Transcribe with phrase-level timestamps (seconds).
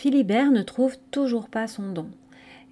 [0.00, 2.08] Philibert ne trouve toujours pas son don,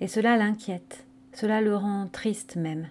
[0.00, 1.04] et cela l'inquiète,
[1.34, 2.88] cela le rend triste même.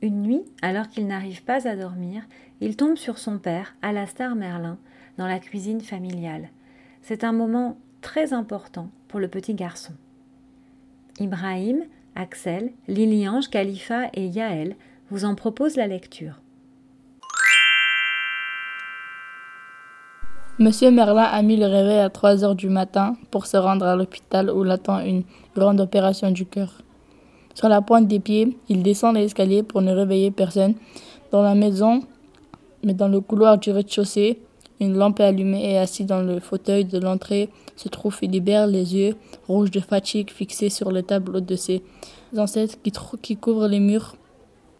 [0.00, 2.22] Une nuit, alors qu'il n'arrive pas à dormir,
[2.62, 4.78] il tombe sur son père, Alastar Merlin,
[5.18, 6.48] dans la cuisine familiale.
[7.02, 9.92] C'est un moment très important pour le petit garçon.
[11.20, 11.84] Ibrahim,
[12.14, 14.74] Axel, Liliange, Khalifa et Yaël
[15.10, 16.40] vous en proposent la lecture.
[20.58, 23.94] Monsieur Merlin a mis le réveil à 3 heures du matin pour se rendre à
[23.94, 25.22] l'hôpital où l'attend une
[25.54, 26.78] grande opération du cœur.
[27.54, 30.74] Sur la pointe des pieds, il descend l'escalier pour ne réveiller personne.
[31.30, 32.04] Dans la maison,
[32.82, 34.40] mais dans le couloir du rez-de-chaussée,
[34.80, 38.96] une lampe est allumée et assis dans le fauteuil de l'entrée se trouve Philibert, les
[38.96, 39.14] yeux
[39.48, 41.82] rouges de fatigue fixés sur le tableau de ses
[42.34, 42.76] ancêtres
[43.20, 44.16] qui, couvrent les murs.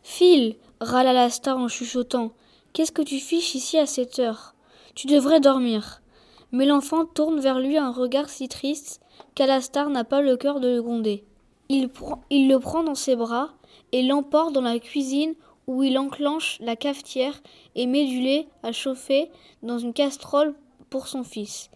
[0.02, 2.32] Phil, râla la star en chuchotant,
[2.72, 4.55] qu'est-ce que tu fiches ici à cette heure
[4.96, 6.02] tu devrais dormir.
[6.50, 9.00] Mais l'enfant tourne vers lui un regard si triste
[9.34, 11.22] qu'Alastar n'a pas le cœur de le gronder.
[11.68, 11.90] Il,
[12.30, 13.50] le prend dans ses bras
[13.92, 15.34] et l'emporte dans la cuisine
[15.66, 17.42] où il enclenche la cafetière
[17.74, 19.30] et met du lait à chauffer
[19.62, 20.54] dans une casserole
[20.88, 21.70] pour son fils.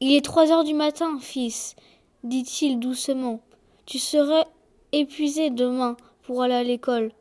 [0.00, 1.74] Il est trois heures du matin, fils,
[2.22, 3.40] dit-il doucement.
[3.86, 4.46] Tu serais
[4.92, 7.12] épuisé demain pour aller à l'école.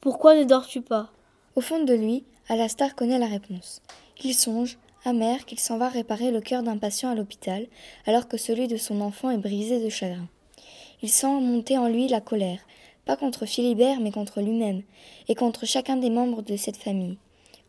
[0.00, 1.10] Pourquoi ne dors-tu pas?
[1.56, 3.82] Au fond de lui, Alastar connaît la réponse.
[4.24, 7.66] Il songe, amer, qu'il s'en va réparer le cœur d'un patient à l'hôpital,
[8.04, 10.28] alors que celui de son enfant est brisé de chagrin.
[11.02, 12.58] Il sent monter en lui la colère,
[13.04, 14.82] pas contre Philibert, mais contre lui-même,
[15.28, 17.16] et contre chacun des membres de cette famille.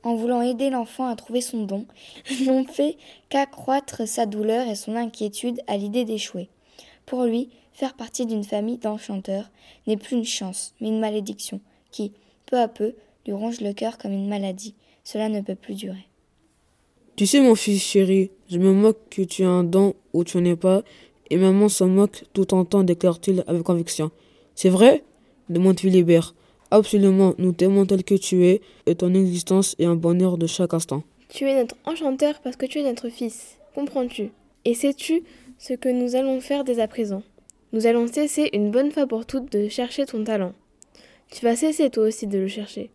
[0.01, 1.85] En voulant aider l'enfant à trouver son don,
[2.31, 2.97] ils n'ont fait
[3.29, 6.49] qu'accroître sa douleur et son inquiétude à l'idée d'échouer.
[7.05, 9.51] Pour lui, faire partie d'une famille d'enchanteurs
[9.85, 12.11] n'est plus une chance, mais une malédiction, qui,
[12.47, 12.95] peu à peu,
[13.27, 14.73] lui ronge le cœur comme une maladie.
[15.03, 16.07] Cela ne peut plus durer.
[17.19, 20.37] Tu sais, mon fils chéri, je me moque que tu as un don ou tu
[20.37, 20.83] n'en pas,
[21.29, 24.09] et maman s'en moque tout en temps, déclare-t-il avec conviction.
[24.55, 25.03] C'est vrai?
[25.49, 26.33] demande Philibert.
[26.71, 30.73] Absolument, nous t'aimons tel que tu es, et ton existence est un bonheur de chaque
[30.73, 31.03] instant.
[31.27, 34.31] Tu es notre enchanteur parce que tu es notre fils, comprends-tu?
[34.63, 35.23] Et sais-tu
[35.57, 37.23] ce que nous allons faire dès à présent?
[37.73, 40.53] Nous allons cesser une bonne fois pour toutes de chercher ton talent.
[41.29, 42.91] Tu vas cesser toi aussi de le chercher.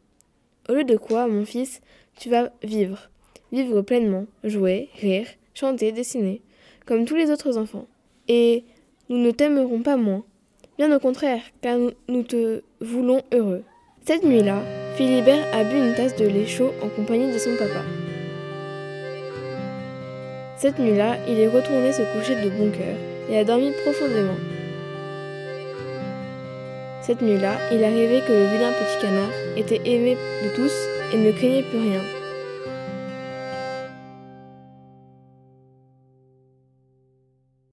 [0.70, 1.82] Au lieu de quoi, mon fils,
[2.18, 3.10] tu vas vivre
[3.54, 6.40] vivre pleinement, jouer, rire, chanter, dessiner,
[6.86, 7.86] comme tous les autres enfants.
[8.28, 8.64] Et
[9.08, 10.24] nous ne t'aimerons pas moins,
[10.76, 11.78] bien au contraire, car
[12.08, 13.62] nous te voulons heureux.
[14.04, 14.60] Cette nuit-là,
[14.96, 17.82] Philibert a bu une tasse de lait chaud en compagnie de son papa.
[20.56, 22.96] Cette nuit-là, il est retourné se coucher de bon cœur
[23.30, 24.38] et a dormi profondément.
[27.02, 30.72] Cette nuit-là, il a rêvé que le vilain petit canard était aimé de tous
[31.12, 32.23] et ne craignait plus rien.